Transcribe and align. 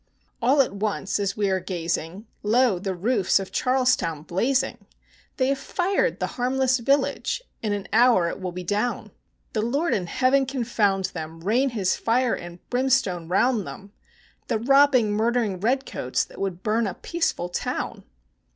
All 0.41 0.63
at 0.63 0.73
once, 0.73 1.19
as 1.19 1.37
we 1.37 1.47
are 1.51 1.59
gazing, 1.59 2.25
lo 2.41 2.79
the 2.79 2.95
roofs 2.95 3.39
of 3.39 3.51
Charlestown 3.51 4.23
blazing! 4.23 4.87
They 5.37 5.49
have 5.49 5.59
fired 5.59 6.19
the 6.19 6.25
harmless 6.41 6.79
village; 6.79 7.43
in 7.61 7.71
an 7.71 7.87
hour 7.93 8.27
it 8.27 8.41
will 8.41 8.51
be 8.51 8.63
down! 8.63 9.11
The 9.53 9.61
Lord 9.61 9.93
in 9.93 10.07
heaven 10.07 10.47
confound 10.47 11.05
them, 11.13 11.41
rain 11.41 11.69
his 11.69 11.95
fire 11.97 12.33
and 12.33 12.67
brimstone 12.71 13.27
round 13.27 13.67
them, 13.67 13.91
The 14.47 14.57
robbing, 14.57 15.11
murdering 15.11 15.59
red 15.59 15.85
coats, 15.85 16.25
that 16.25 16.39
would 16.41 16.63
burn 16.63 16.87
a 16.87 16.95
peaceful 16.95 17.49
town! 17.49 18.03